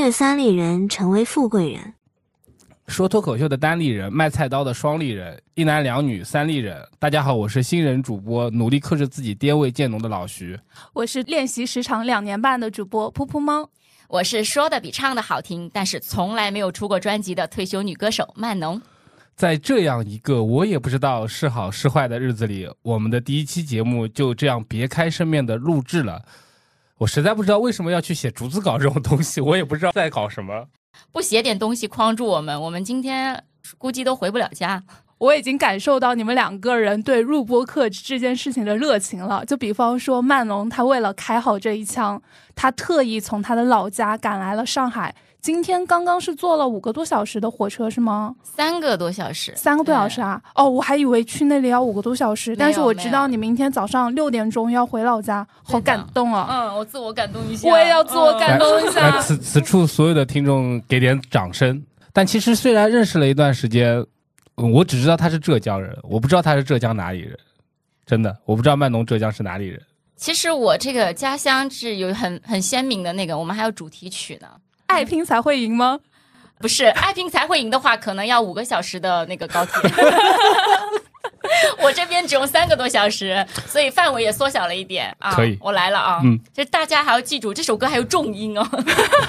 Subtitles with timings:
[0.00, 1.92] 越三立人成为富贵人，
[2.86, 6.82] 说脱口秀的单立人，卖菜刀的双立人，一男两女三立人。
[6.98, 10.58] 大家好，我是新人主播，努力克制自己爹味渐浓的老徐。
[10.94, 13.68] 我是练习时长两年半的主播噗噗猫。
[14.08, 18.80] 我是说的比唱的好听，但是从来没有出过专辑的退休女歌手曼农。
[19.36, 26.22] 在这样一个我也不知道是好是坏的日子里，我们的第一期节目就这样别开生面的录制了。
[27.00, 30.66] 我实在不知道为什么要去写逐字稿这种东西，我也不知道在搞什么。
[31.10, 33.42] 不写点东西框住我们，我们今天
[33.78, 34.82] 估计都回不了家。
[35.16, 39.42] 我已经感受到你们两个人对录播课这件事情的热情了。
[39.46, 42.20] 就比方说，曼龙他为了开好这一枪，
[42.54, 45.14] 他特意从他的老家赶来了上海。
[45.42, 48.34] 今天刚刚是坐了五个多小时的火车是吗？
[48.44, 50.40] 三个多小时，三个多小时啊！
[50.54, 56.46] 哦，我还以为去那里要五个多小时，但是我知道你明天早上六点钟要回老家，好感动啊！
[56.50, 59.18] 嗯，我自我感动一下，我也要自我感动一下。
[59.22, 61.82] 此此处所有的听众给点掌声。
[62.12, 64.04] 但其实虽然认识了一段时间，
[64.56, 67.38] 我只知道他是浙江人，我不知道他是浙江哪里人，
[68.04, 69.80] 真的，我不知道曼农浙江是哪里人。
[70.16, 74.48] 其实我这个家乡是有很很鲜明的那个，我们还有主题曲呢。
[74.90, 76.00] 爱拼才会赢吗？
[76.58, 79.74] 不是，爱拼才会赢的话，可能要五个小时的那个高铁。
[81.82, 85.32] 我这边只用三个多小时，所以范围也缩小了一点啊。
[85.32, 86.20] 可以，我来了啊。
[86.22, 88.68] 嗯，就大家还要记住，这首歌还有重音哦。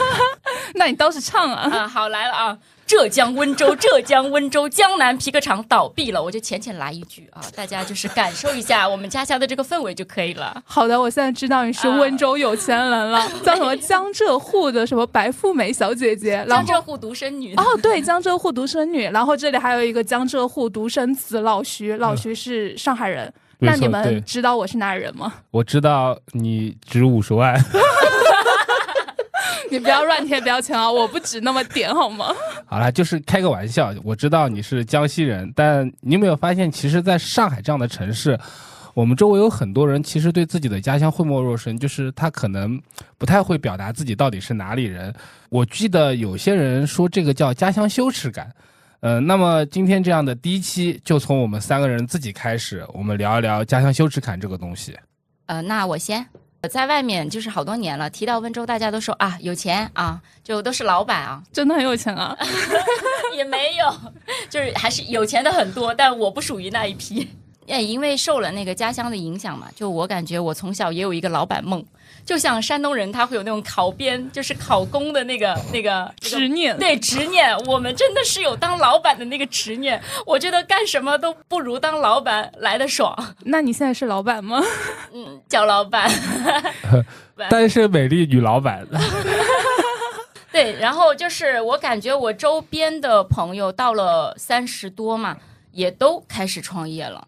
[0.76, 1.70] 那你倒是唱啊。
[1.72, 2.58] 啊，好来了啊。
[2.92, 10.62] 浙江温州， 浙江温州江南皮革厂倒闭了，我就浅浅来一句啊，大家就是感受一下我们家乡的这个氛围就可以了。
[10.66, 17.56] 好的，我现在知道你是温州有钱人了， 叫什么江浙沪的什么白富美小姐姐， 江浙沪独生女。
[17.56, 19.06] 哦，对，江浙沪独生女。
[19.06, 23.34] 然后这里还有一个江浙沪独生子老徐，老徐是上海人。
[23.60, 25.32] 那你们知道我是哪人吗？
[25.52, 27.58] 我知道你值五十万。
[29.72, 30.92] 你不要乱贴标签啊！
[30.92, 32.36] 我不止那么点好吗？
[32.66, 33.94] 好了，就是开个玩笑。
[34.04, 38.38] 我知道你是江西人，但你有没有发现，其实，在上海这样的城市，
[38.94, 42.80] 我们周围有很多人，其实对自己的家乡讳莫若深，就是他可能
[43.18, 45.14] 不太会表达自己到底是哪里人。
[45.50, 48.52] 我记得有些人说这个叫家乡羞耻感。
[49.00, 54.96] 嗯，那么今天这样的第一期，就从我们三个人自己开始，我们聊一聊家乡羞耻感这个东西。
[55.46, 56.28] 呃，那我先。
[56.70, 62.38] 在外面就是好多年了，提到温州，大家都说啊有钱啊，就都是老板啊，真的很有钱啊，
[63.36, 63.94] 也没有，
[64.50, 67.28] 就是还是有钱的很多，但我不属于那一批。
[67.68, 71.84] 也因为受了那个家乡的影响嘛，就我感觉我从小也有一个老板梦。
[72.26, 77.58] 就像山东人，他会有那种考编，就是考公的那个那个执念，对执念。
[77.66, 80.02] 我们真的是有当老板的那个执念。
[80.26, 83.16] 我觉得干什么都不如当老板来的爽。
[83.46, 84.62] 那你现在是老板吗？
[85.14, 86.10] 嗯，叫老板，
[87.50, 88.88] 单身美丽女老板。
[90.52, 95.38] 对，然后就是我感觉我周边的朋友到了三十多嘛，
[95.72, 97.28] 也都开始创业了。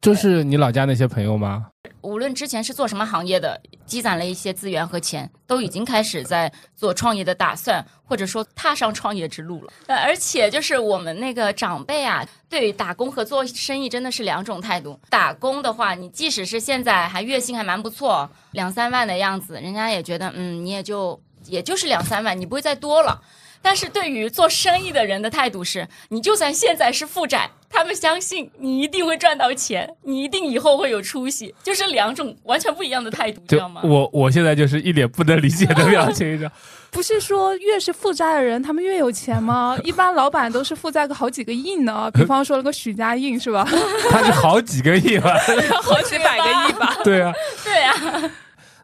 [0.00, 1.66] 就是你老家那些朋友吗？
[2.02, 9.72] 无论之前是做什么行业的，积攒了一些资源和钱，都已经开始在做创业的打算，或者说踏上创业之路了。
[9.86, 14.98] 而且就是我们那个长辈啊，对打工和做生意真的是两种态度。
[15.08, 23.20] 打工的话，你即使是现在还月薪还蛮不错，两三万的样子，人家也觉得嗯，你也就也就是两三万，你不会再多了。
[23.62, 33.82] 但是对于做生意的人的态度是，你就算现在是负债，他们相信你一定会赚到钱，你一定以后会有出息，就是两种完全不一样的态度，知道吗？
[33.84, 36.50] 我我现在就是一脸不能理解的表情，你知道
[36.90, 39.78] 不是说越是负债的人，他们越有钱吗？
[39.84, 43.68] 一般老板都是负债个好几个亿呢，比方说那个许家印是吧？
[44.10, 45.34] 他是好几个亿吧？
[45.82, 46.96] 好几百个亿吧？
[47.04, 47.32] 对啊，
[47.62, 48.32] 对啊。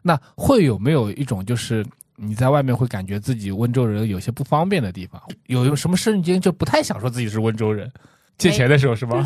[0.03, 1.85] 那会有没有一种就是？
[2.19, 7.91] 你在外面会感觉自己温州人有些不方便的地方，有有什么瞬间就不太想说自己是温州人？
[8.37, 9.23] 借钱的时候是吗？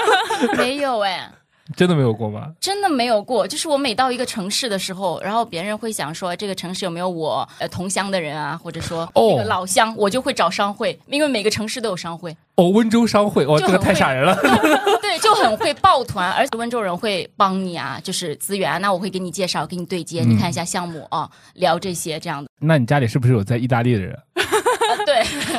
[0.56, 1.30] 没有哎。
[1.74, 2.52] 真的没有过吗？
[2.60, 12.36] 真的没有过，就是我每到一个城市的时候，然后别人会想说这个城市有没有我呃同乡的人啊，或者说那个老乡，我就会找商会，因为每个城市都有商会。
[12.56, 14.34] 哦，温州商会，哇，这个太吓人了。
[15.02, 22.50] 对，就很会抱团，而且温州人会帮你啊，就是资源啊，那我会给你介绍，给你对接，你看一下项目啊，聊这些这样的。
[22.58, 24.18] 那你家里是不是有在意大利的人？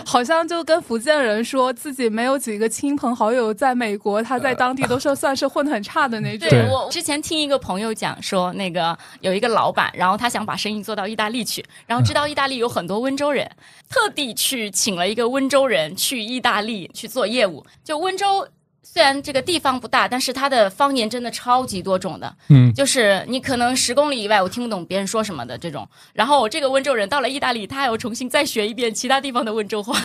[0.08, 6.50] 对，好像就跟福建人说自己没有几个亲朋好友在美国，他在当地都是算是混得很差的那种。
[6.50, 13.50] 对我之前听一个朋友讲说，那个有一个老板，然后他想把生意做到意大利去，然后知道意大利有很多温州人，
[13.90, 17.66] 特地去请了一个温州人去意大利去做业务。
[17.84, 18.48] 就温州
[18.90, 25.88] 虽然这个地方不大，但是它的方言真的超级多种的，嗯，就是你可能十公里以外我听不懂别人说什么的这种。
[26.14, 30.02] 然后我这个温州人到了意大利，他还要重新再学一遍其他地方的温州话。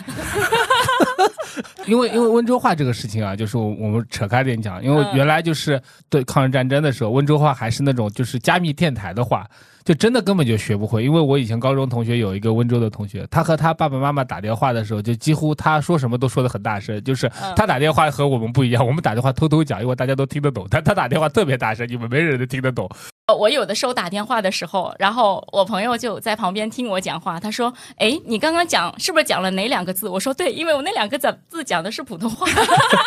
[1.87, 9.47] 因为因为温州话这个事情啊，就是我我们扯开点讲，因为嗯原来就是对抗日战争的时候，温州话还是那种就是加密电台的话，
[9.85, 11.03] 就真的根本就学不会。
[11.03, 22.89] 因为我以前高中同学有一个温州的同学，他和他爸爸妈妈打电话的时候，就几乎他说什么都说的很大声，就是嗯他打电话和我们不一样，我们打电话偷偷讲，因为大家都听得懂，但他打电话特别大声，你们没人能听得懂。
[23.31, 32.45] 我有的时候打电话的时候，然后我朋友就在旁边听我讲话，他说：“哎，你刚刚讲是不是讲了哪两个字？”我说：“对，因为我那两个字字讲的是普通话。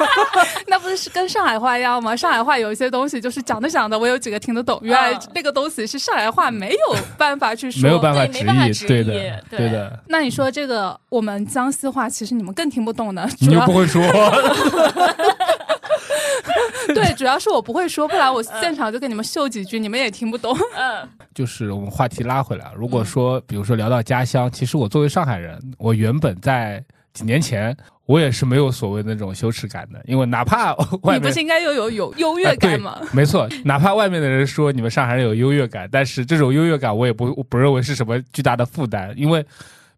[0.69, 2.17] 那不是跟上海话一样吗？
[2.17, 7.83] 上海话有一些东西就是讲着讲着，我有几个听得懂，原来嗯那个东西是上海话没有办法去说。
[7.83, 9.13] 没有办法对直译，没办法直译对的，
[9.51, 14.03] 对对的，那你说这个我们江西话，其实你们更听不懂呢，你又不会说，
[16.95, 32.99] 对，主要是我不会说，不然我现场就给你们秀几句，你们也听不懂。”嗯 就是我们话题拉回来，如果嗯说，比如说聊到家乡，其实我作为上海人，我原本在几年前，我也是没有所谓那种羞耻感的，因为哪怕外面你不是应该又有有优越感吗？
[33.13, 39.45] 没错，哪怕外面的人说你们上海人有优越感，但是这种优越感我也不我不认为是什么巨大的负担，因为。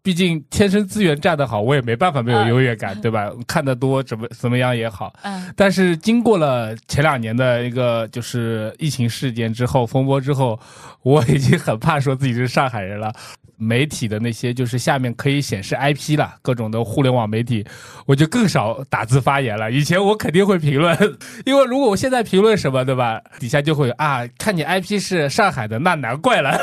[0.01, 3.29] 毕竟天生资源占得好，我也没办法没有嗯优越感，对吧？
[3.47, 10.59] 看得多怎么怎么样也好，嗯但是经过了前两年的一个就是疫情事件之后风波之后，
[11.03, 13.13] 我已经很怕说自己是上海人了。
[13.61, 17.65] 媒体的那些就是下面可以显示 IP 了，各种的互联网媒体，
[18.05, 19.69] 我就更少打字发言了。
[19.69, 20.97] 以前我肯定会评论，
[21.45, 23.21] 因为如果我现在评论什么，对吧？
[23.37, 26.57] 底下就会啊，看你 IP 是上海的，那难怪了。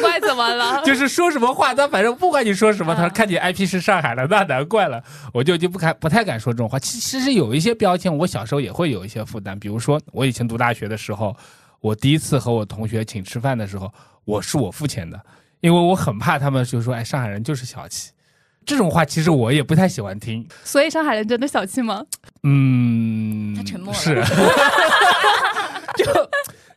[0.00, 0.82] 难怪怎么了？
[0.86, 5.02] 就是说什么话，他反正不管你说什么，他说看你 IP 是上海的，那难怪了。
[5.32, 6.78] 我就已经不敢不太敢说这种话。
[6.78, 9.58] 其其实有一些标签，我小时候也会有一些负担。
[9.58, 11.36] 比如说，我以前读大学的时候，
[11.80, 13.92] 我第一次和我同学请吃饭的时候，
[14.24, 15.20] 我是我付钱的，
[15.60, 18.10] 因为我很怕他们就说，哎，上海人就是小气。
[18.66, 20.46] 这种话其实我也不太喜欢听。
[20.64, 22.02] 所以上海人真的小气吗？
[22.44, 24.24] 嗯，他沉默了是，
[25.96, 26.04] 就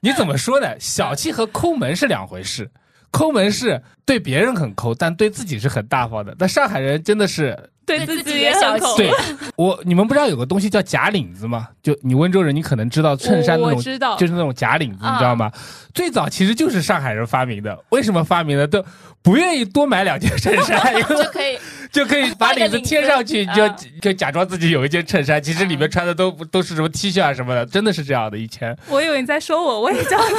[0.02, 0.68] 你怎么说呢？
[0.80, 2.70] 小气和抠门是两回事。
[3.12, 6.36] 抠门是对别人很抠，但对自己是很大方的。
[6.38, 8.98] 但上海人真的是，对自己己也小气抠。
[8.98, 9.12] 对
[9.56, 11.70] 我，你们不知道有个东西叫假领子吗？
[11.82, 15.52] 就你温州人，你可能知道衬衫那种，知道就是那种假领子，啊你知道吗？
[15.94, 17.78] 最早其实就是上海人发明的。
[17.90, 18.68] 为什么发明的？
[18.68, 18.84] 都
[19.24, 21.60] 不愿意多买两件衬衫，因 为就可以
[21.92, 23.68] 就可以把领子贴上去，就
[24.02, 28.38] 就假装自己有一件衬衫，其实里面穿的都都是什么 T 恤啊什么的，真的是这样的。
[28.38, 30.36] 以前我以为你在说我，我也这样看。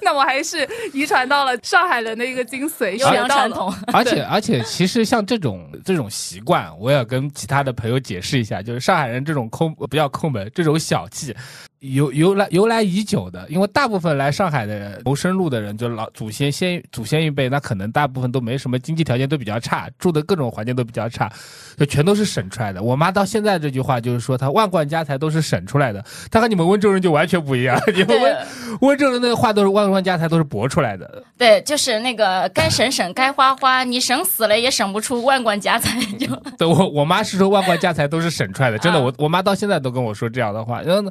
[0.02, 3.10] 那我还是遗传到了上海人的一个精髓， 优。
[3.10, 3.72] 良传统。
[3.92, 11.34] 而 且而且，其实像这种这种习惯，我也跟其他的朋友解释一下，就是上海人这种抠不叫抠门，这种小气，
[11.80, 13.46] 由由来由来已久的。
[13.48, 21.30] 因为大部分来上海的人谋生路的人，就老祖先先祖先一辈，那可能大部分都没什么经济条件，都比较差，住的各种环境都比较差，
[21.76, 22.82] 就全都是省出来的。
[22.82, 28.46] 我妈到现在这句话就是说，她万贯家财都是省出来的，她和你们温州人就完全不一样， 你们温
[28.82, 31.22] 温州人那个话都是万贯家财都是博出来的。
[31.38, 35.98] 对，就是那个该省省，该花花，你省死了也省不出万贯家财。
[36.18, 36.26] 就
[36.58, 40.82] 对我我妈是说万贯家财都是省出来的，真的，啊我我妈到现在都跟我说这样的话。
[40.82, 41.10] 然后呢，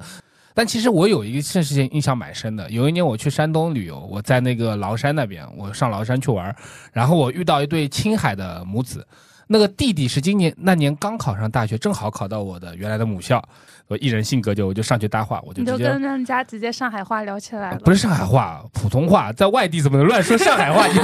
[0.60, 2.70] 但其实我有一件事情印象蛮深的。
[2.70, 6.56] 有一年我去山东旅游，我在那个崂山那边，我上崂山去玩儿，
[6.92, 9.08] 然后我遇到一对青海的母子，
[9.48, 13.42] 那个弟弟是今年那年刚考上大学，正好考到我的原来的母校。
[13.88, 17.80] 我一人性格就我就上去搭话，我就你就跟人家直接上海话聊起来了。
[17.80, 20.86] 不是上海话，普通话，在外地怎么能乱说上海话？
[20.88, 21.00] 你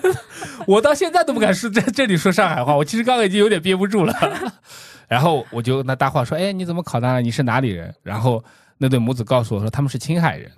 [0.66, 4.14] 我到现在都不敢说在这里说上海话，我其实刚刚已经有点憋不住了。
[5.08, 7.20] 然后我就跟他搭话说：“哎，你怎么考到了？
[7.20, 8.42] 你是哪里人？”然后
[8.78, 10.50] 那对母子告诉我说他们是青海人，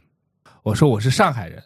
[0.62, 1.62] 我说我是上海人。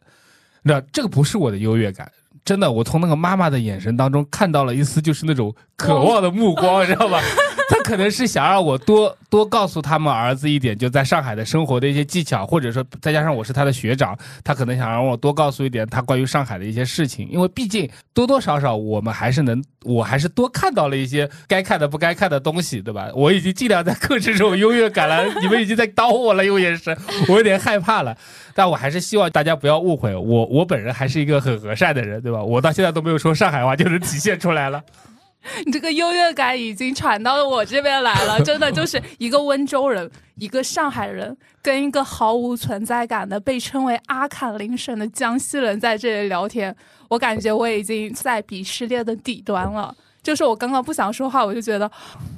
[0.62, 2.10] 那这个不是我的优越感，
[2.42, 7.20] 真的，我从那个妈妈的眼神当中看到了一丝就是那种渴望的目光， 你知道吧？
[7.70, 23.08] 他可能是想让我多多告诉他们儿子一点，就在上海的生活的一些技巧，或者说再加上我是他的学长，他可能想让我多告诉一点他关于上海的一些事情，因为毕竟多多少少我们还是能， 我还是多看到了一些该看的不该看的东西，对吧？
[23.14, 26.96] 我已经尽量在克制这种优越感了，你们已经在刀我了，用眼神，
[27.28, 28.16] 我有点害怕了。
[28.54, 32.42] 但我还是希望大家不要误会我，我本人还是一个很和善的人，对吧？
[32.42, 34.82] 我到现在都没有说上海话，就能体现出来了。
[35.66, 46.74] 你这个优越感已经传到了我这边来了，真的 就是一个温州人，一个上海人，跟一个毫无存在感的被称为阿坎林省的江西人在这里聊天，
[47.08, 49.94] 我感觉我已经在鄙视链的底端了。
[50.22, 51.90] 就是我刚刚不想说话，我就觉得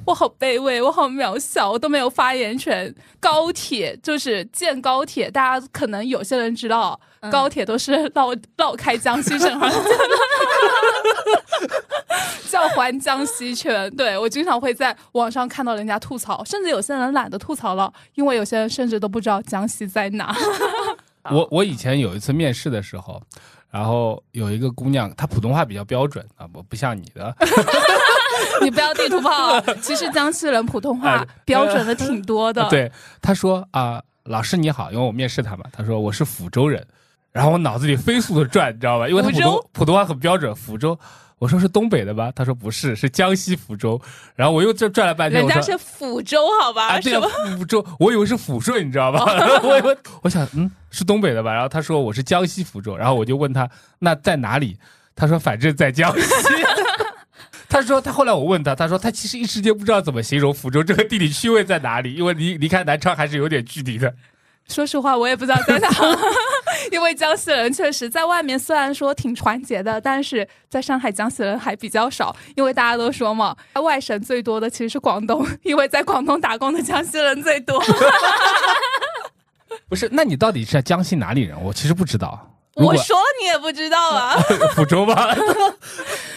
[0.05, 2.93] 我好卑微，我好渺小，我都没有发言权。
[3.17, 9.87] 高铁就是建高铁，大家可能有些人知道，嗯高铁都是绕绕开江西省而建的，
[12.49, 13.89] 叫环江西圈。
[13.95, 20.35] 对我经常会在网上看到人家吐槽，甚至有些人懒得吐槽了，因为有些人甚至都不知道江西在哪。
[21.29, 23.21] 我我以前有一次面试的时候，
[23.69, 27.35] 然后有一个姑娘，她普通话比较标准啊，不不像你的，
[28.63, 32.67] 你不要地图炮，其实江西人普通话哎标准的挺多的。
[32.69, 32.89] 对，
[33.21, 36.87] 他说啊、老师你好，因为我面试他嘛，他说我是抚州人，
[37.37, 39.07] 然后我脑子里飞速的转，你知道吧？
[39.07, 40.97] 因为他普通普通话很标准，福州。
[41.37, 42.31] 我说是东北的吧？
[42.35, 44.01] 他说不是，是江西福州。
[44.35, 46.87] 然后我又这转了半天，人家是抚州，好吧？
[46.87, 49.23] 啊，对啊什么？，福州，我以为是抚顺，你知道吧？
[49.61, 51.53] 我以为我想，嗯，是东北的吧？
[51.53, 54.75] 然后他说我是江西福州，然后我就问他那在哪里？
[55.15, 56.27] 他说反正在江西。
[57.69, 64.11] 他说他后来我问他，他说他其实一时间不知道怎么形容福州这个地理区位在哪里，因为离离开南昌还是有点距离的。
[64.67, 65.87] 说实话，我也不知道在哪，
[66.91, 77.81] 因为江西人确实在外面虽然说挺团结的，但是在上海江西人还比较少，因为大家都说嘛，外省最多的其实是广东， 因为在广东打工的江西人最多。
[79.89, 81.61] 不是，那你到底是江西哪里人？
[81.63, 82.53] 我其实不知道。
[82.77, 84.37] 我说你也不知道啊。
[84.75, 85.35] 福州吧，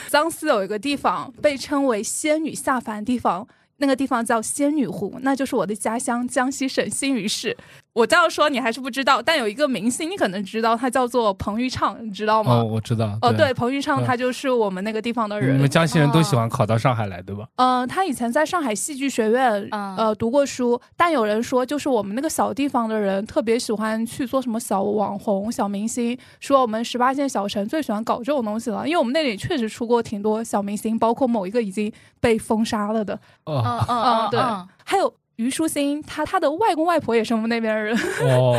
[0.08, 7.54] 江西有一个地方被称为仙女下凡地方，那个地方叫仙女湖，那就是我的家乡江西省新余市。
[7.92, 12.52] 我这样说你还是不知道，但有一个明星你可能知道，他叫做彭昱畅，你知道吗？
[12.54, 13.18] 哦，我知道。
[13.20, 15.60] 哦，对，彭昱畅嗯他就是我们那个地方的人你人。
[15.60, 17.46] 们江西人都喜欢考到上海来，对吧？
[17.56, 38.54] 嗯、他以前在上海戏剧学院、嗯呃读过书，但有人说，就是我们那个小地方的人特别喜欢去做什么小网红、小明星，说我们十八线小城最喜欢搞这种东西了，因为我们那里确实出过挺多小明星，包括某一个已经被封杀了的，哦嗯嗯嗯 对嗯还有虞书欣，他他的外公外婆也是我们那边人，哦，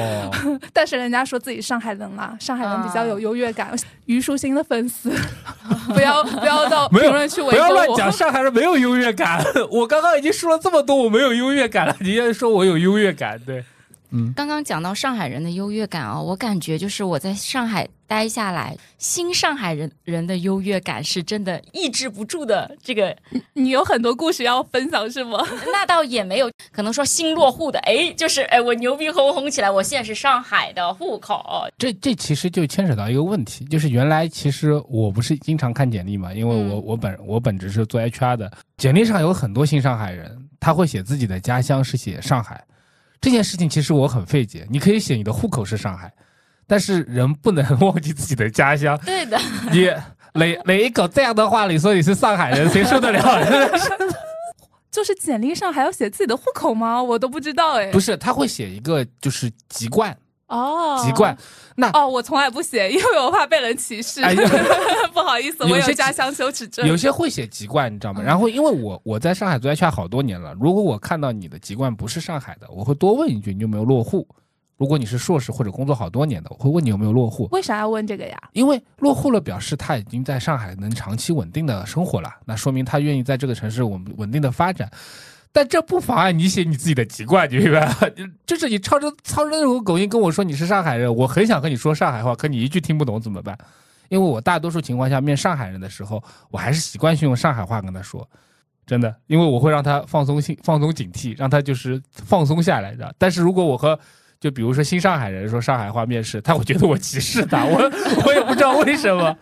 [0.74, 3.72] 但是人家说自己上海人啦，上海人比较有优越感。
[4.08, 5.12] 虞书欣的粉丝，
[5.94, 7.70] 不要不要到评论区围不要。
[7.70, 9.42] 乱讲，上海人没有优越感。
[9.70, 13.64] 我刚刚已经说了这么多，我没有优越感了，你现在说我有优越感，对，
[14.12, 22.76] 嗯，刚刚讲到上海人的优越感啊、我感觉就是我在上海待下来，新上海人人的优越感是真的抑制不住的。
[22.84, 23.16] 这个
[23.54, 25.40] 你有很多故事要分享是吗？
[25.72, 42.62] 那倒也没有，可能说新落户的，哎，就是哎，我牛逼哄哄起来，我现在是上海的户口，这这其实就牵扯到一个问题，就是原来其实我不是经常看简历嘛，因为我、嗯我本我本职是做 HR 的，简历上有很多新上海人，他会写自己的家乡是写上海，
[43.22, 44.68] 这件事情其实我很费解。
[44.70, 46.12] 你可以写你的户口是上海，
[46.68, 48.98] 但是人不能 忘记自己的家乡。
[49.06, 49.40] 对的，
[49.72, 49.86] 你
[50.34, 53.22] 哪哪一口这样的话，你说你是上海人，谁受得了？
[54.92, 57.02] 就是简历上还要写自己的户口吗？
[57.02, 57.92] 我都不知道哎。
[57.92, 60.18] 不是，他会写一个就是籍贯，
[60.52, 61.36] 哦，籍贯。
[61.76, 64.22] 那哦，我从来不写，因为我怕被人歧视。
[64.22, 64.36] 哎
[65.14, 66.86] 不好意思，我有家乡羞耻症。
[66.88, 68.22] 有些会写籍贯，你知道吗？
[68.22, 74.28] 嗯然后因为我我在上海做 HR 好多年了，如果我看到你的籍贯不是上海的，我会多问一句你有没有落户。
[74.78, 78.38] 如果你是硕士或者工作好多年的，我会问你有没有落户，为啥要问这个呀？
[78.54, 84.90] 因为落户了表示他已经在上海能长期稳定的生活了，那说明他愿意在这个城市稳稳定的发展。
[85.52, 87.96] 但这不妨碍你写你自己的籍贯，你明白吗？
[88.46, 93.58] 就是你操着操着那种口音跟我说你是上海人，我很想和你说上海话，可你一句听不懂怎么办？
[94.10, 98.28] 因为我大多数情况下面上海人的时候，我还是习惯性用上海话跟他说，
[98.86, 103.14] 真的，因为我会让他放松心放松警惕，让他就是放松下来的。
[103.18, 103.98] 但是如果我和
[104.40, 107.78] 就比如说新上海人说上海话面试，他会觉得我歧视他，我
[108.26, 109.34] 我也不知道为什么。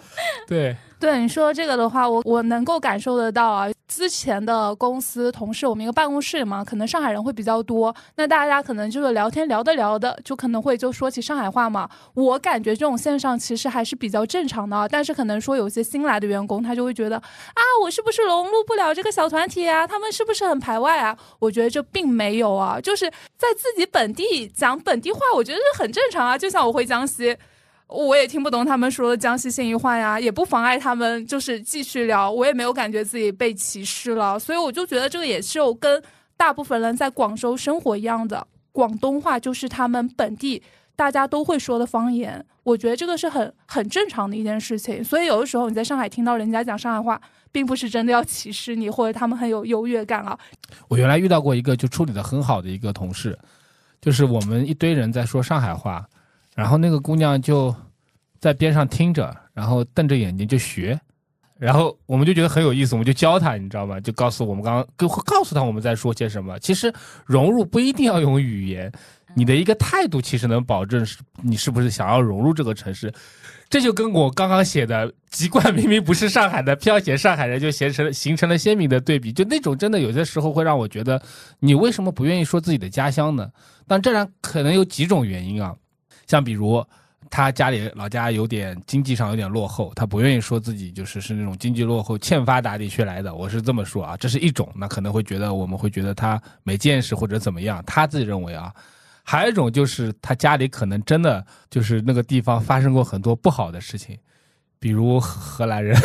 [0.48, 3.70] 对，对你说这个的话，我我能够感受得到啊。
[3.88, 11.90] 之前的公司同事，我们一个办公室嘛，可能上海人会比较多，那大家可能就是聊天聊得聊的，就可能会就说起上海话嘛。
[12.14, 19.88] 我感觉这种现象其实还是比较正常的啊，但是可能说有些新来的员工，他就会觉得啊，我是不是融入不了这个小团体啊？
[19.88, 21.18] 他们是不是很排外啊？
[21.40, 26.38] 我觉得这并没有啊，就是在自己本地讲本地话，我觉得是很正常啊。
[26.38, 27.36] 就像我回江西。
[27.90, 36.02] 我也听不懂他们说的江西新一话呀，也不妨碍他们就是继续聊，我也没有感觉自己被歧视了，所以我就觉得这个也是有跟
[36.38, 40.62] 大部分人在广州生活一样的，广东话就是他们本地
[40.96, 47.20] 大家都会说的方言，我觉得这个是很很正常的一件事情，所以有的时候你在上海听到人家讲上海话，
[47.52, 50.38] 并不是真的要歧视你，或者他们很有优越感啊，
[50.88, 53.36] 我原来遇到过一个就处理的很好的一个同事，
[54.00, 56.08] 就是我们一堆人在说上海话，
[56.60, 57.74] 然后那个姑娘就
[58.42, 61.00] 在边上听着，然后瞪着眼睛就学，
[61.58, 63.98] 然后我们就觉得很有意思，我们就教她，你知道吗？
[64.02, 66.60] 就告诉我们刚刚跟告诉她我们在说些什么。
[66.60, 66.94] 其实
[67.26, 68.92] 融入不一定要用语言，
[69.36, 73.14] 你的一个态度其实能保证是你是不是想要融入这个城市。
[73.70, 79.32] 这就跟我刚刚写的籍贯明明不是上海的，偏写上海人，就形成形成了鲜明的对比。
[79.32, 81.22] 就那种真的有些时候会让我觉得，
[81.60, 83.50] 你为什么不愿意说自己的家乡呢？
[83.88, 85.76] 但这然可能有几种原因啊，
[86.30, 86.86] 像比如
[87.32, 93.34] 他家里老家有点经济上有点落后，他不愿意说自己就是是那种经济落后、欠发达地区来的。
[93.34, 98.72] 我是这么说啊，这是一种，那可能会觉得我们会觉得他没见识或者怎么样，他自己认为啊。
[99.24, 104.18] 还有一种就是他家里可能真的就是那个地方发生过很多不好的事情，
[104.80, 106.00] 比如荷兰人。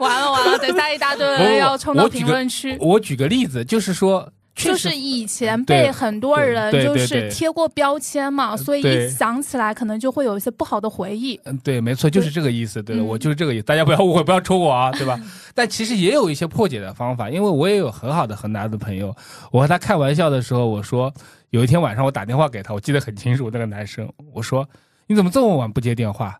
[0.00, 2.76] 完 了完了，等下一大堆人要冲到评论区。
[2.80, 11.40] 我举个例子，就是说，就是以前被很多人就是贴过标签嘛，所以一想起来可能就会有一些不好的回忆。
[11.44, 12.82] 嗯，对，没错，就是这个意思。
[12.82, 15.18] 对，我就是这个意思，大家不要误会，不要戳我啊，对吧？
[15.54, 19.14] 但其实也有一些破解的方法，因为我也有很好的河南的朋友，
[19.50, 21.12] 我和他开玩笑的时候，我说。
[21.52, 23.50] 有一天晚上，我打电话给他，我记得很清楚。
[23.52, 24.66] 那个男生，我说
[25.06, 26.34] ：“你怎么这么晚不接电话？”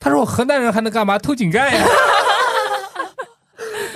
[0.00, 1.16] 他说：“我河南人还能干嘛？
[1.20, 1.86] 偷井盖呀。”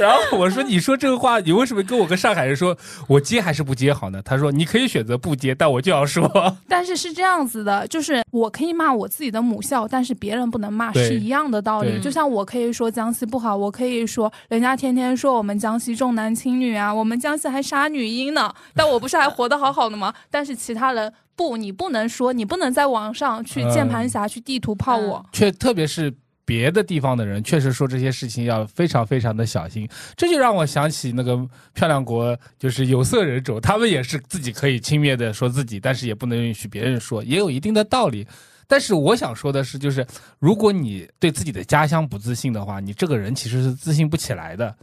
[0.01, 2.77] 然后我说：“你说这个话，你为什么跟我跟上海人说，
[3.07, 6.29] 我接还是不接好呢？”他说：“你可以选择不接，但我就要说。
[6.67, 12.01] ”但是是这样子的，就是我可以骂我自己的母校，但是别人不能骂，是一样的道理。
[12.01, 20.15] 就像我可以说江西不好，我可以说人家天天说我们江西重男轻女啊，我们江西还杀女婴呢， 但我不是还活得好好的吗？
[20.31, 26.15] 但是其他人不，你不能说，你不能在网上去键盘侠去地图炮我，却特别是。
[26.51, 31.39] 别的地方的人确实说这些事情要非常非常的小心，这就让我想起那个
[31.75, 38.27] 漂亮国，就是有色人种，他们也是自己可以轻蔑的说自己，但是也不能允许别人说，也有一定的道理。
[38.67, 40.05] 但是我想说的是，就是
[40.41, 44.75] 如果你对自己的家乡不自信的话，你这个人其实是自信不起来的。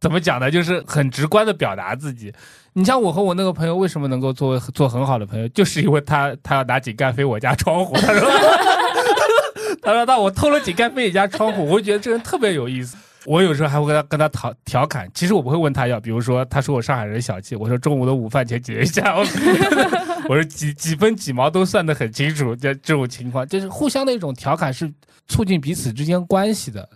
[0.00, 0.50] 怎么讲呢？
[0.50, 2.32] 就是很直观的表达自己。
[2.72, 8.26] 你像我和我那个朋友为什么能够做做很好的朋友，就是因为他他要拿井盖飞我家窗户，他说。
[9.82, 12.96] 他说：“那我偷了井盖飞你家窗户，我就觉得这人特别有意思。
[13.26, 16.00] 我有时候还会跟他跟他讨调侃，其实我不会问他要。
[16.00, 19.14] 比如说，他说我上海人小气，我说中午的午饭钱结一下，
[20.26, 22.56] 我说几几分几毛都算得很清楚。
[22.56, 24.90] 这这种情况，就是互相的一种调侃，是
[25.28, 26.88] 促进彼此之间关系的，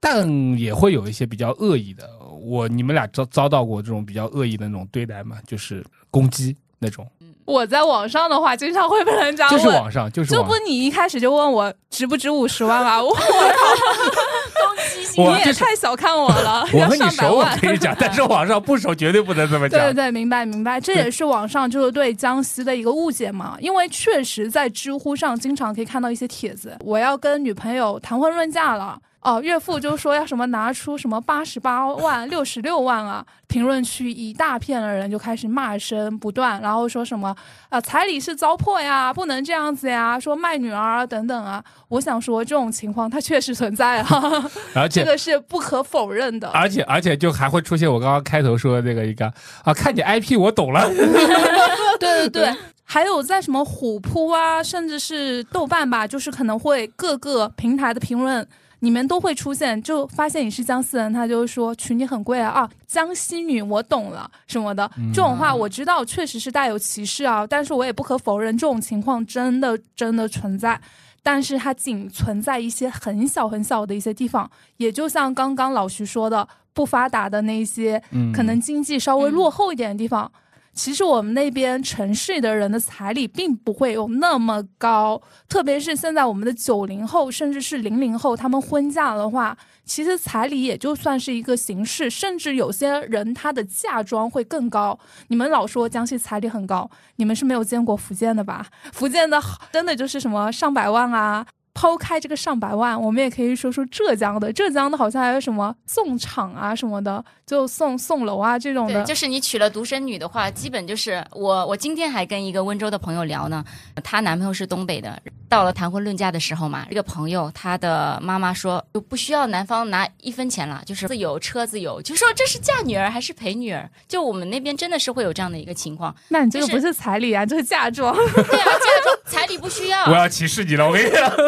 [0.00, 2.10] 但也会有一些比较恶意的。
[2.40, 5.38] 我你们俩遭遭到过这种比较恶意的那种对待吗？
[5.46, 7.06] 就是攻击那种。”
[7.48, 13.02] 我在网上的话，经常会被人家问，就是网上，就是这不你一开始就问我值不值五十万啊？
[13.02, 16.60] 我靠， 攻击性，你也太小看我了。
[16.74, 19.80] 我和你熟，我可以讲，但是网上不熟，绝对不能这么讲。
[19.80, 23.56] 对对对，明白明白，这也是网上就是对江西的一个误解嘛。
[23.60, 28.98] 因为确实在知乎上经常可以看到一些帖子，我要跟女朋友谈婚论嫁了。
[29.28, 33.22] 哦，岳父就说要什么拿出什么八十八万、 六十六万啊！
[33.46, 37.36] 评论区一大片的人就开始骂声不断，然后说什么
[37.68, 41.62] 啊彩礼是糟粕呀，不能这样子呀，说卖女儿等等啊！
[41.88, 46.48] 我想说这种情况它确实存在啊，而且这个是不可否认的。
[46.48, 49.26] 而且而且就还会出现我刚刚开头说的那个一个
[49.62, 50.88] 啊，看你 IP 我懂了。
[52.00, 58.46] 对对对，还有在什么虎扑啊，甚至是豆瓣吧，就是可能会各个平台的评论。
[58.80, 64.88] 你们都会出现，就发现你是江西人，他就说娶你很贵啊啊，江西女我懂了什么的。
[65.12, 70.80] 这种话，我知道确实是带有歧视啊，但是我也不可否认这种情况真的真的存在，
[71.22, 80.30] 但是它仅存在一些很小很小的一些地方，也就像刚刚老徐说的，不发达的那些，可能经济稍微落后一点的地方。
[80.78, 94.96] 其实我们那边城市的人的彩礼并不会有那么高，特别是现在我们的九零后甚至是零零后，他们婚嫁的话，其实彩礼也就算是一个形式，甚至有些人他的嫁妆会更高。
[95.26, 98.64] 你们老说江西彩礼很高，你们是没有见过福建的吧？
[98.92, 101.44] 福建的真的就是什么上百万啊。
[101.78, 104.52] 抛开这个上百万，我们也可以说说浙江的。
[104.52, 109.04] 浙江的好像还有什么送厂啊什么的，就送送楼啊这种的。
[109.04, 111.64] 就是你娶了独生女的话，基本就是我。
[111.68, 113.64] 我今天还跟一个温州的朋友聊呢，
[114.02, 115.22] 她男朋友是东北的。
[115.48, 123.88] 到了谈婚论嫁的时候嘛，这个朋友她的妈妈说，就不需要男方拿一分钱了，就是自有车子有，就说这是嫁女儿还是陪女儿？
[124.08, 126.14] 就我们那边真的是会有这样的一个情况。
[126.26, 128.12] 那你这个不是彩礼啊，这是嫁妆。
[128.14, 130.04] 对啊，嫁妆彩礼不需要。
[130.06, 131.30] 我要歧视你了，我跟你讲。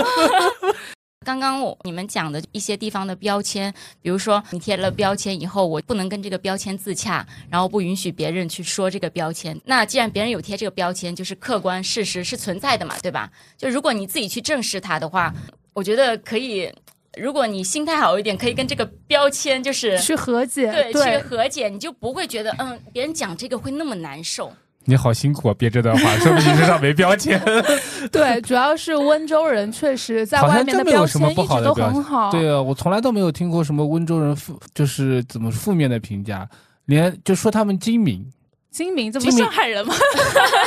[1.23, 9.59] 刚刚我你们讲的一些地方的标签，比如说你贴了标签以后，我不能跟这个标签自洽，然后不允许别人去说这个标签。
[9.65, 13.31] 那既然别人有贴这个标签，就是客观事实是存在的嘛，对吧？
[13.59, 15.33] 就如果你自己去正视它的话，
[15.75, 16.73] 我觉得可以
[17.19, 24.51] 如果你心态好一点，可以跟这个标签就是去和解，对去，和解，你就不会觉得嗯，别人讲这个会那么难受。
[24.85, 27.41] 你好辛苦啊，憋这段话，说明你身上没标签。
[28.11, 32.31] 对，主要是温州人确实在外面的标真没有什么签一直都不好的标签很好。
[32.31, 36.49] 对啊，我从来都没有听过什么温州人负，就是怎么负面的评价，
[36.87, 38.27] 连就说他们精明
[38.71, 39.93] 精明，这不是上海人吗？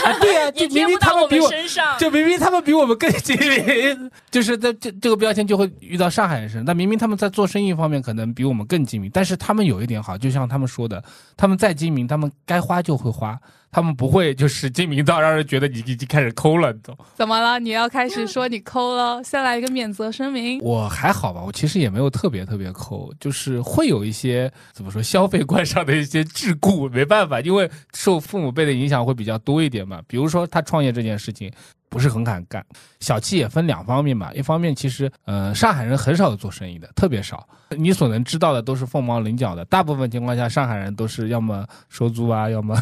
[0.06, 1.50] 啊，对啊， 就明明他们比我。
[1.50, 1.98] 身上。
[1.98, 6.66] 就明明他们比我们更精明，就是在这这个标签就会遇到上海人身上。
[6.66, 11.02] 但明明他们在做生意方面可能比我们更精明，但是他们有一点好，就像他们说的，
[11.36, 13.40] 他们再精明，他们该花就会花，
[13.74, 16.96] 他们不会就是精明到让人觉得你已经开始抠了，你懂？
[17.16, 17.60] 怎么了？
[17.60, 19.22] 你要开始说你抠了？
[19.26, 20.60] 先来一个免责声明。
[20.62, 30.00] 我还好吧，我其实也没有特别特别抠，就是会有一些怎么说消费观上的一些桎梏，没办法，因为受父母辈的影响会比较多一点嘛。
[30.08, 31.52] 比如说他创业这件事情
[31.94, 32.66] 不是很敢干，
[33.00, 42.74] 小气也分两方面嘛，一方面其实呃上海人很少有做生意的，特别少，你所能知道的都是凤毛麟角的，大部分情况下上海人都是要么收租啊， 要么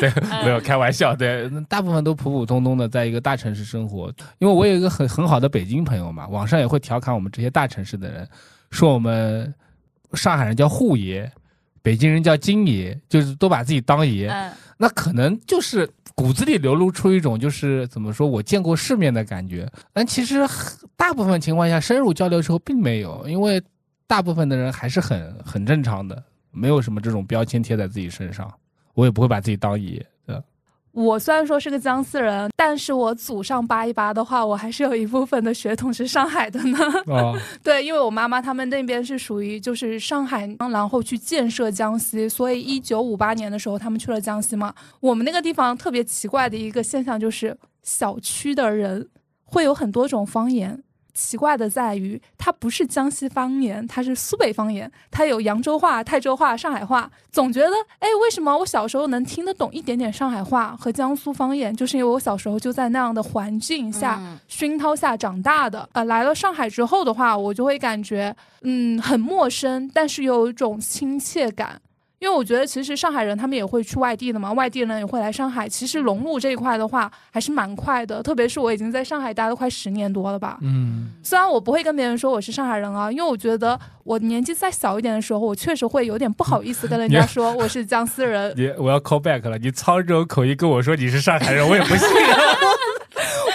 [0.00, 0.12] 对，
[0.44, 4.12] 没有开玩笑，对，大部分都普普通通的在一个大城市生活。
[4.38, 8.28] 因为我有一个很很好的北京朋友嘛，网上也会调侃我们这些大城市的人，
[8.70, 9.52] 说我们
[10.14, 11.28] 上海人叫户爷，
[11.82, 14.28] 北京人叫京爷，就是都把自己当爷。
[14.28, 20.46] 嗯，那可能就是骨子里流露出一种就是怎么说我见过世面的感觉，但其实
[20.96, 23.62] 大部分情况下深入交流的时候并没有，因为
[24.06, 28.52] 大部分的人还是很很正常的，没有什么这种标签贴在自己身上，
[28.94, 30.04] 我也不会把自己当爷。
[30.92, 36.78] 我虽然说是个江西人，但是我祖上扒一扒的话，我还是有一部分的血统是上海的呢。
[37.06, 44.74] 哦， 对，因为我妈妈他们那边是属于就是上海，然后去建设江西，所以一九五八年的时候他们去了江西嘛。
[45.00, 49.08] 我们那个地方特别奇怪的一个现象就是，小区的人
[49.44, 50.82] 会有很多种方言。
[51.14, 57.10] 奇怪的在于，它不是江西方言，它是苏北方言，它有扬州话、泰州话、上海话。
[57.30, 61.74] 总觉得，哎，为什么我小时候能听得懂一点点上海话和江苏方言？
[61.74, 65.88] 就是因为我小时候就在那样的环境下、嗯熏陶下长大的。
[65.92, 71.80] 呃，来了上海之后的话，我就会感觉，嗯，很陌生，但是有一种亲切感。
[72.22, 75.68] 因为我觉得，其实上海人他们也会去外地的嘛，外地人也会来上海。
[75.68, 78.22] 其实融入这一块的话，还是蛮快的。
[78.22, 80.56] 特别是我已经在上海待了快十年多了吧。
[80.60, 88.54] 嗯，虽然我不会跟别人说我是上海人啊，因为我觉得我年纪再小一点的时候，我确实会有点不好意思跟人家说我是江西人。
[88.56, 92.06] 你我要 call back 了，你操这种口音跟我说你是上海人，我也不信。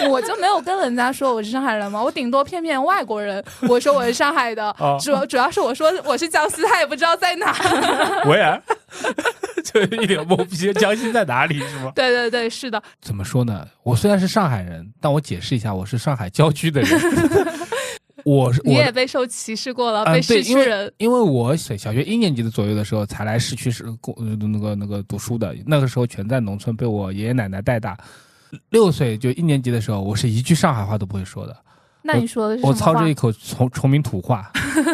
[0.06, 7.56] 我就没有跟人家说我是上海人嘛，我顶多骗骗外国人，我说我是上海的哦，主主要是我说我是江西，他也不知道在哪。
[8.26, 8.62] 我也
[9.64, 11.92] 就一脸懵逼，江西在哪里是吗？
[11.94, 13.66] 对对对，是的，怎么说呢？
[13.82, 17.00] 我虽然是上海人，但我解释一下，我是上海郊区的人。
[18.24, 20.92] 我是你我也被受歧视过了，嗯被市区人。
[20.98, 27.96] 因为我小小学一年级的左右的时候才来市区是工呃那个那个读书的，那个时候全在农村，被我爷爷奶奶带大。
[28.70, 31.56] 六岁就一年级的时候，我是一句上海话都不会说的，
[32.02, 34.50] 那你说的是我操着一口崇崇明土话，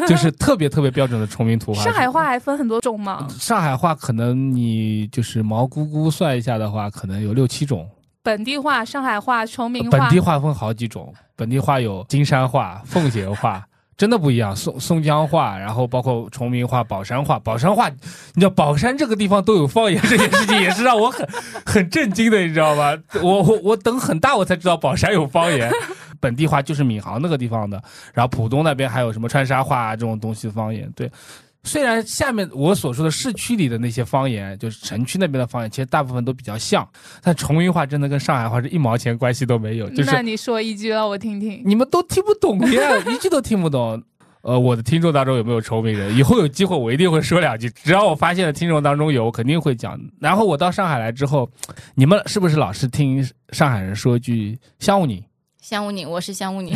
[0.09, 1.83] 就是特别特别标准的崇明土话。
[1.83, 3.27] 上海话还分很多种吗？
[3.31, 7.89] 上海话可能你就是毛估估算一下的话，可能有六七种。
[8.23, 13.63] 本地话、上海话、崇明话本地，话分好几种，本地话有金山话、奉贤话，
[13.97, 14.55] 真的不一样。
[14.55, 17.39] 松松江话，然后包括崇明话、宝山话。
[17.39, 21.29] 宝山话，你知道宝山这个地方都有方言，这件事情也是让我很
[21.65, 22.97] 很震惊的，你知道吗？
[23.23, 25.71] 我我我等很大我才知道宝山有方言。
[26.21, 27.83] 本地话就是闵行那个地方的，
[28.15, 31.11] 然后浦东那边还有什么川沙话、这种东西方言，对。
[31.65, 36.87] 虽然下面我所说的市区里的那些方言，就是城区那边的方言，其实大部分都比较像，
[37.23, 41.63] 但崇明话真的跟上海话是一毛钱关系都没有， 就是那你说一句让我听听。
[41.65, 44.03] 你们都听不懂呀，一句都听不懂。
[44.43, 46.15] 呃，我的听众当中有没有崇明人？
[46.15, 49.99] 以后有机会我一定会说两句，只要我发现的听众当中有，我肯定会讲。
[50.21, 51.51] 然后我到上海来之后，
[51.95, 55.25] 你们是不是老是听上海人说句“香雾你
[55.65, 56.75] 香雾你，我是香雾你，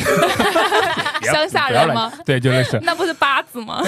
[1.22, 2.10] 乡下人吗？”？
[2.24, 2.80] 对，就是。
[2.82, 3.82] 那不是八字吗？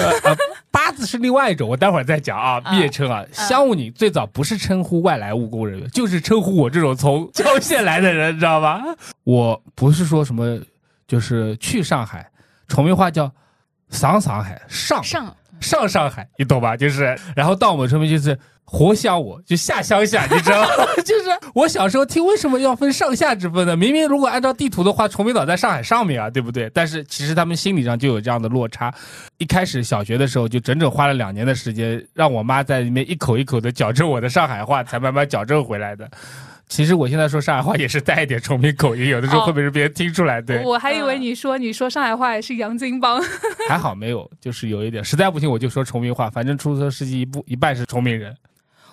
[0.69, 2.61] 八字是另外一种，我待会儿再讲啊。
[2.65, 8.79] 嗯蔑称啊，香雾你最早不是称呼外来务工人员，就是称呼我这种从 郊县来的人，知道吧？
[9.23, 10.59] 我不是说什么，
[11.07, 12.29] 就是去上海，
[12.67, 13.31] 崇明话叫
[13.89, 16.75] 上上海，上上上上海，你懂吧？
[16.75, 20.67] 就是，然后到我们这边就是活乡我，就下乡下，你知道吗？
[21.05, 23.75] 就是我小时候听，为什么要分上下之分呢？
[23.77, 26.69] 明明如果按照地图的话，崇明岛在上海上面啊，对不对？
[26.73, 28.93] 但是其实他们心理上就有这样的落差。
[29.37, 36.09] 一开始小学的时候，就整整花了两年的时间，让我妈在里面一口一口的矫正我的上海话，才慢慢矫正回来的。
[36.71, 40.41] 其实我现在说上海话也是带一点崇明口音，有的时候哦会被别人听出来。
[40.41, 43.21] 对，我还以为你说你说上海话也是洋泾浜。
[43.67, 48.33] 还好没有，就是有一点，实在不行我就说崇明话，反正出租车司机一部一半是崇明人。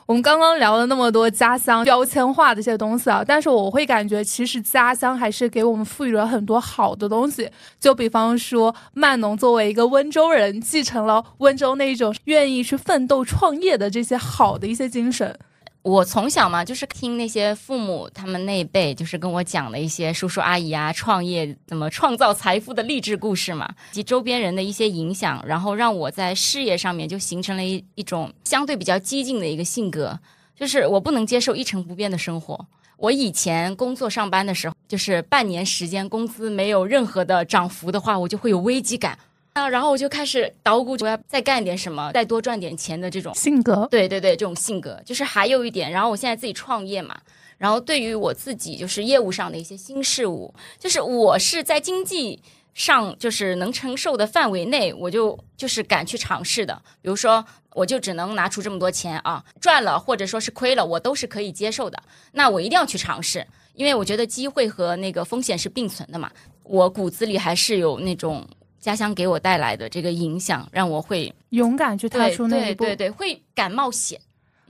[0.06, 7.48] 我们刚刚聊了那么多家乡标签化的一些东西啊，但是我会感觉，其实家乡还是给我们赋予了很多好的东西。
[7.78, 15.38] 就比方说，曼农作为一个温州人，继承了温州那种愿意去奋斗创业的这些好的一些精神。
[15.82, 30.18] 我从小嘛，就是听那些父母他们那一辈，就是跟我讲的一些叔叔阿姨啊，创业怎么创造财富的励志故事嘛，及周边人的一些影响，然后让我在事业上面就形成了一一种相对比较激进的一个性格，
[30.54, 32.66] 就是我不能接受一成不变的生活。
[32.98, 39.16] 我以前工作上班的时候，就是半年时间工资没有任何的涨幅的话，我就会有危机感
[39.58, 47.18] 啊，然后我就开始捣鼓我要再干点什么，再多赚点钱的这种性格，对对对，这种性格就是还有一点，然后我现在自己创业嘛，
[47.56, 52.40] 然后对于我自己就是业务上的一些新事物，就是我是在经济
[52.74, 56.80] 上就是能承受的范围内，我就就是敢去尝试的。
[57.02, 62.00] 比如说，我就只能拿出这么多钱啊，赚了或者说是亏了，我都是可以接受的。
[62.32, 63.44] 那我一定要去尝试，
[63.74, 66.30] 因为我觉得机会和那个风险是并存的嘛。
[66.62, 68.46] 我骨子里还是有那种
[68.80, 72.84] 家乡给我带来的这个影响，让我会勇敢去踏出那一步。
[72.84, 74.20] 对对对，会敢冒险。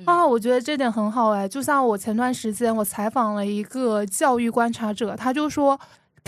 [0.05, 1.49] 啊，我觉得这点很好哎。
[1.49, 5.79] 就像我前段时间我采访了一个教育观察者，他就说。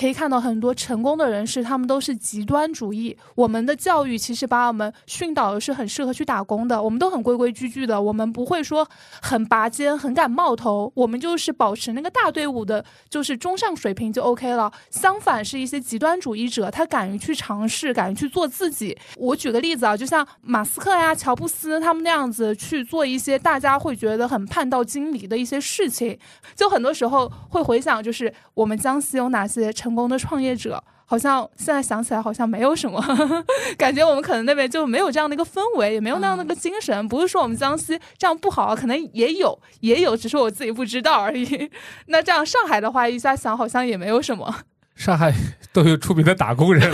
[0.00, 3.14] 可以看到很多成功的人士，他们都是极端主义。
[3.34, 8.88] 我们的教育其实把我们训导的是很适合去打工的，我们都很规规矩矩的，我们不会说
[9.20, 14.72] 很拔尖、很敢冒头，我们就是保持那个大队伍的，就是中上水平就 OK 了。
[14.88, 18.96] 相反是一些极端主义者，他敢于去尝试，敢于去做自己。
[19.18, 26.18] 我举个例子啊，就像马斯克呀、乔布斯他们那样子去做一些大家会觉得很叛道经理的一些事情，
[26.56, 30.82] 就很多时候会回想，就是我们江西有哪些成功的创业者。
[31.06, 33.04] 好像现在想起来好像没有什么，
[33.76, 37.08] 感觉我们可能那边就没有这样的一个氛围，也没有那样的一个精神。
[37.08, 41.68] 不是说我们江西这样不好啊，可能也有，也有，只是我自己不知道而已。
[42.06, 44.54] 那这样上海的话，一下想好像也没有什么。
[44.94, 45.32] 上海
[45.72, 46.88] 都有出名的打工人，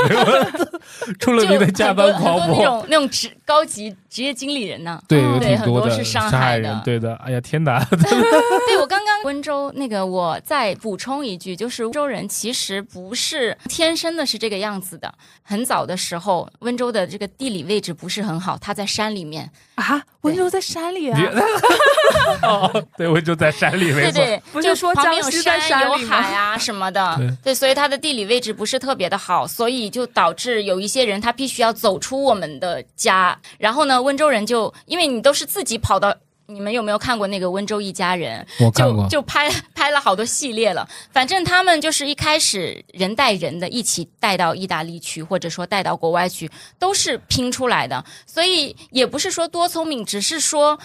[1.19, 2.65] 出了名的加班狂很多很多那。
[2.65, 4.99] 种那种职高级职业经理人呢。
[5.09, 7.15] 对，哦有对很挺多的上海人对的。
[7.17, 7.85] 哎呀，天哪！
[7.91, 15.13] 对我刚刚温州那个，我再补充一句，就是温州人其实不是天生的是这个样子的。
[15.43, 19.51] 很早的时候，温州的这个地理位置不是很好，它在山里面。
[19.75, 21.21] 啊，温州在山里啊
[22.97, 24.13] 对，温州在山里，没错。
[24.13, 36.15] 对对，不就是说旁边有江西在山有山里吗海啊什么的对，对，所以它的地理位置不是特别的好，所以就导致有一些人他必须要走出我们的家，然后呢，温州人就因为你都是自己跑到。
[36.49, 38.47] 你们有没有看过那个《温州一家人》？
[38.65, 40.89] 我看过就就拍拍了好多系列了。
[41.11, 48.05] 反正他们就是一开始人带人的，一起带到意大利去，或者说带到国外去，都是拼出来的。
[48.27, 50.79] 所以也不是说多聪明，只是说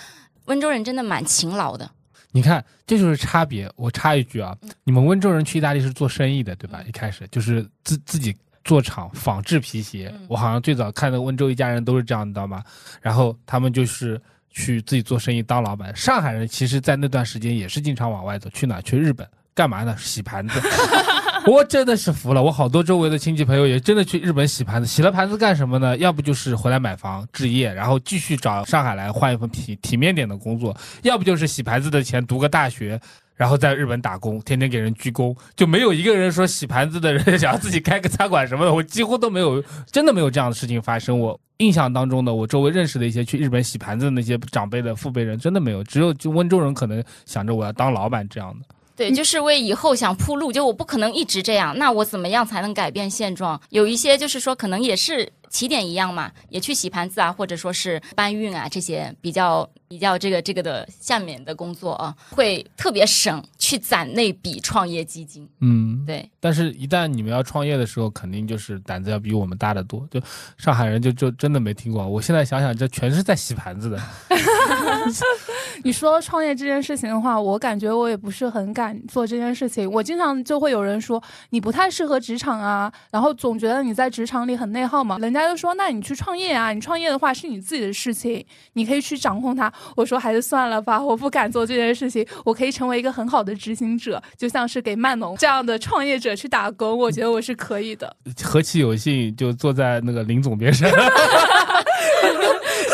[0.46, 1.90] 温州人真的蛮勤劳的。
[2.32, 3.70] 你看，这就是差别。
[3.76, 6.82] 我插一句啊，你们温州人去意大利是做生意的，对吧？
[6.88, 10.10] 一开始就是自自己做厂仿制皮鞋。
[10.14, 12.64] 嗯我好像最早看的温州一家人都是这样，你知道吗？
[13.02, 14.20] 然后他们就是
[14.52, 15.96] 去自己做生意当老板。
[15.96, 18.82] 上海人其实，在那段时间也是经常往外走，去哪？
[18.82, 19.96] 去日本干嘛呢？
[19.98, 20.62] 洗盘子。
[21.48, 25.98] 我真的是服了，我好多周围的亲戚朋友也真的去日本洗盘子，洗了盘子干什么呢？
[25.98, 33.02] 要不就是回来买房置业，然后继续找上海来换一份体体面点的工作，要不就是洗盘子的钱读个大学，
[33.42, 39.60] 然后在日本打工，天天给人鞠躬，就没有一个人说洗盘子的人想要自己开个餐馆什么的，我几乎都没有，
[39.92, 41.20] 真的没有这样的事情发生。
[41.20, 48.66] 我印象当中的，我周围认识的一些去日本洗盘子的那些长辈的父辈人，真的没有，只有就温州人可能想着我要当老板这样的。
[48.96, 53.60] 对，就是为以后想铺路，就我不可能一直这样，那我怎么样才能改变现状？
[53.72, 65.48] 有一些就是说，可能也是起点一样嘛，也去洗盘子啊，或者说是搬运啊这些比较比较这个这个的下面的工作啊，会特别省去攒那笔创业基金。
[65.60, 70.08] 嗯，对，但是，一旦你们要创业的时候，肯定就是胆子要比我们大得多。
[70.10, 70.20] 就
[70.58, 72.08] 上海人就就真的没听过。
[72.08, 74.00] 我现在想想，这全是在洗盘子的。
[75.84, 79.90] 你说创业这件事情的话，我感觉我也不是很敢做这件事情。
[79.90, 85.18] 我经常就会有人说你不太适合职场啊，然后总觉得你在职场里很内耗嘛。
[85.18, 89.72] 人家就说那你去创业啊，你创业的话是你自己的事情，你可以去掌控它。
[89.96, 92.26] 我说还是算了吧，我不敢做这件事情。
[92.44, 98.16] 我可以成为一个很好的执行者，就像是给曼农这样的创业者去打工，我觉得我是可以的。
[98.44, 100.90] 何其有幸，就坐在那个林总边上。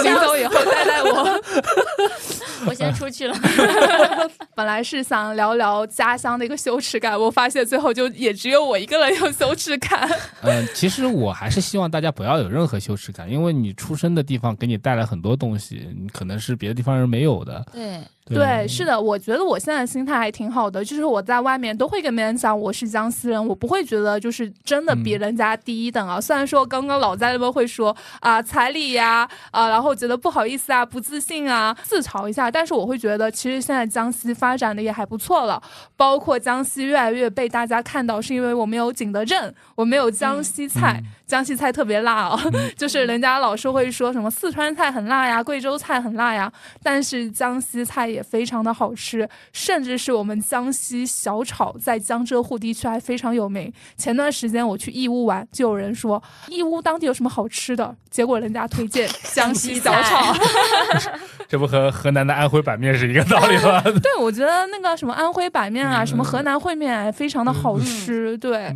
[0.03, 1.41] 林总以后带带我。
[2.65, 3.35] 我先出去了。
[4.55, 10.09] 本来是想聊聊家乡的一个羞耻感，我发现最后就也只有我一个人有羞耻感。
[10.41, 17.65] 嗯， 其实我还是希望大家不要有任何羞耻感，因为你出生的地方给你带来很多东西，你可能是别的地方人没有的。
[17.73, 26.19] 对，对，是的，我觉得我现在心态还挺好的，就是我在外面都会跟别人讲我是江西人，我不会觉得就是真的比人家低一等啊。
[26.19, 35.61] 虽然说刚刚老在那边会说啊彩礼呀啊，然后觉得不好意思啊、不自信啊、自嘲一下，但是我会觉得其实现在江西发展的也还不错了，
[35.95, 41.01] 包括江西越来越被大家看到，是因为我们有景德镇，我们有江西菜。
[41.27, 42.39] 江西菜特别辣哦，
[42.77, 46.49] 就是人家老是会说什么四川菜很辣呀，贵州菜很辣呀，
[46.81, 53.69] 但是江西菜也非常的好吃，甚至是我们江西小炒在江浙沪地区还非常有名。
[53.97, 60.33] 前段时间我去义乌玩，就有人说义乌当地有什么好吃的，结果人家推荐 江西小炒，
[61.47, 63.81] 这不和河南的安徽板面是一个道理吗？
[64.01, 68.37] 对，我觉得那个什么安徽板面啊，什么河南烩面，非常的好吃。
[68.37, 68.73] 对，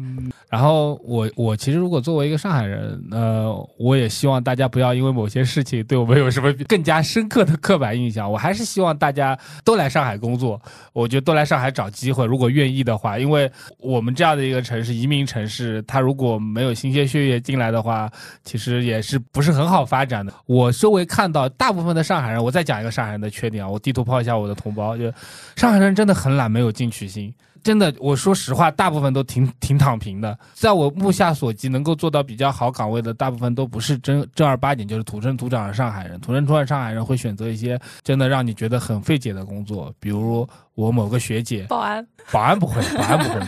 [0.50, 8.32] 然后我我其实如果作为一个上海人，呃，我也希望大家不要因为某些事情对我们有什么更加深刻的刻板印象。
[8.32, 10.60] 我还是希望大家都来上海工作，
[10.94, 13.20] 我觉得都来上海找机会，如果愿意的话。
[13.20, 18.10] 因为我们这样的一个城市，移民城市，它如果没有新鲜血液进来的话，
[18.44, 20.34] 其实也是不是很好发展的。
[20.46, 25.12] 我周围看到大部分的上海人，我再讲一个上海人的缺点啊，我地图炮一下我的同胞，就
[25.56, 27.34] 上海人真的很懒，没有进取心。
[27.63, 30.38] 真的，我说实话，大部分都挺挺躺平的。
[30.54, 36.19] 在我目下所及，能够做到比较好岗位的，大部分都不是正正儿八经，就是土生土长的上海人。
[36.19, 43.39] 土生土长上海人会选择一些真的让你觉得很费解的工作，比如我某个学姐，保安，保安不会， 保安不会，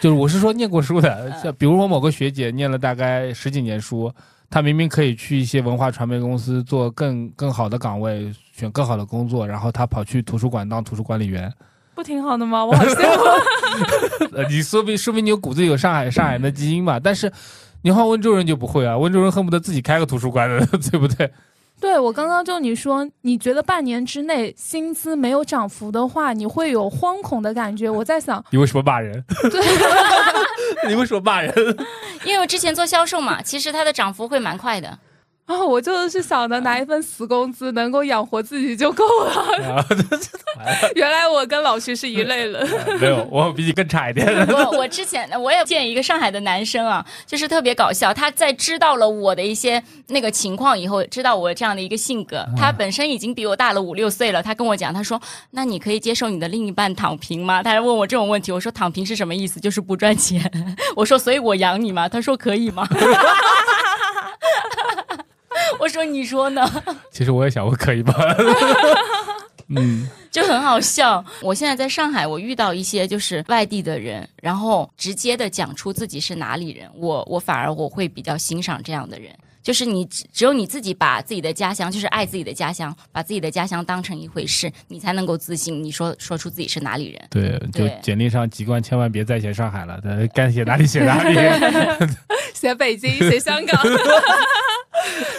[0.00, 4.10] 就是我是说念过书的，像比如我某个学姐念了大概十几年书，
[4.48, 11.52] 她明明可以去一些文化传媒公司做更更好的岗位，选更好的工作，然后他跑去图书馆当图书管理员。
[11.94, 12.64] 不挺好的吗？
[12.64, 14.44] 我好羡慕。
[14.50, 16.98] 你说明说明你有骨子里有上海上海人的基因吧？
[17.02, 17.32] 但是
[17.82, 21.30] 你换温州人就不会啊，温州人恨不得自己开个图书馆的， 对不对？
[21.80, 27.88] 对我刚刚就你说，你觉得半年之内薪资没有涨幅的话，你会有惶恐的感觉。
[27.88, 29.24] 我在想，你为什么骂人？
[29.48, 31.52] 对，你为什么骂人？
[32.24, 34.98] 因为我之前做销售嘛，其实它的涨幅会蛮快的。
[35.48, 39.84] 啊，我就是想着拿一份死工资能够养活自己就够了。
[40.94, 42.68] 原来我跟老徐是一类人。
[43.00, 44.28] 没有，我比你更差一点。
[44.52, 48.12] 我我之前我也见一个上海的男生啊，就是特别搞笑。
[48.12, 54.42] 他在知道了我的一些那个情况以后，知道我这样的一个性格，他本身已经比我大了五六岁了。
[54.42, 55.18] 他跟我讲，他说
[55.52, 58.52] ：“那你可以接受你的另一半躺平吗？”他还问我这种问题。
[58.52, 59.58] 我说：“躺平是什么意思？
[59.58, 60.50] 就是不赚钱。
[60.94, 62.86] ”我说：“所以我养你吗？”他说：“可以吗？”
[65.78, 66.68] 我说：“你说呢？”
[67.10, 68.14] 其实我也想，我可以吧？
[69.70, 71.22] 嗯，就很好笑。
[71.42, 79.30] 我现在在上海，我遇到一些就是外地的人，然后直接的讲出自己是哪里人，我我反而我会比较欣赏这样的人。
[79.60, 85.84] 就是你只只有你自己把自己的家乡，就是爱自己的家乡，把自己的家乡当成一回事，你才能够自信。
[85.84, 87.28] 你说说出自己是哪里人？
[87.28, 90.00] 对，就简历上籍贯千万别再写上海了，
[90.32, 91.36] 该写哪里写哪里，
[92.54, 93.78] 写北京，写香港。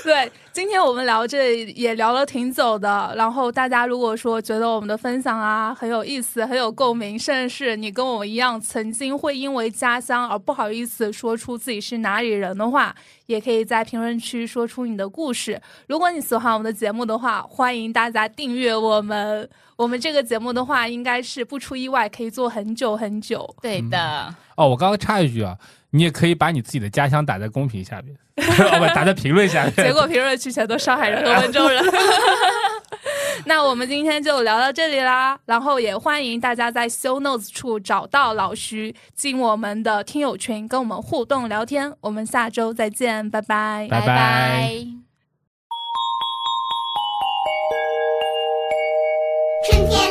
[0.04, 3.14] 对，今天我们聊这也聊了挺久的。
[3.16, 12.94] 然后大家如果说觉得我们的分享啊很有意思、很有共鸣，甚至是你跟我一样曾经会因为家乡而不好意思说出自己是哪里人的话，
[13.28, 15.62] 也可以在评论区说出你的故事。
[15.88, 19.48] 如果你喜欢我们的节目的话，欢迎大家订阅我们。
[19.76, 23.56] 我们这个节目的话，应该是不出意外可以做很久很久。
[23.62, 24.36] 对的。
[24.58, 25.58] 哦，我刚刚插一句啊。
[25.92, 29.74] 你也可以把你自己的家乡打在公屏下面， 不打在评论下面。
[29.74, 31.84] 结果评论去选择上海人和温州人，
[33.46, 35.38] 那我们今天就聊到这里啦。
[35.46, 41.94] 然后也欢迎大家在 show notes 处找到老徐，进我们的听友群跟我们互动聊天。
[42.02, 44.70] 我们下周再见，拜拜，拜拜。
[49.70, 50.09] 春天。